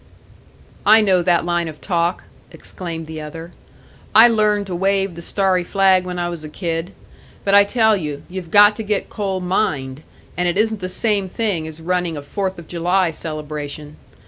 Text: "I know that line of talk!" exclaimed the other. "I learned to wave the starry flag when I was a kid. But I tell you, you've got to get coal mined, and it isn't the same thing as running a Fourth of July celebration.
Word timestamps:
"I 0.83 1.01
know 1.01 1.21
that 1.21 1.45
line 1.45 1.67
of 1.67 1.79
talk!" 1.79 2.23
exclaimed 2.51 3.05
the 3.05 3.21
other. 3.21 3.51
"I 4.15 4.27
learned 4.27 4.65
to 4.65 4.75
wave 4.75 5.13
the 5.13 5.21
starry 5.21 5.63
flag 5.63 6.05
when 6.05 6.17
I 6.17 6.27
was 6.27 6.43
a 6.43 6.49
kid. 6.49 6.93
But 7.45 7.53
I 7.53 7.63
tell 7.65 7.95
you, 7.95 8.23
you've 8.27 8.49
got 8.49 8.75
to 8.77 8.83
get 8.83 9.11
coal 9.11 9.39
mined, 9.41 10.01
and 10.35 10.47
it 10.47 10.57
isn't 10.57 10.81
the 10.81 10.89
same 10.89 11.27
thing 11.27 11.67
as 11.67 11.79
running 11.81 12.17
a 12.17 12.23
Fourth 12.23 12.57
of 12.57 12.67
July 12.67 13.11
celebration. 13.11 13.97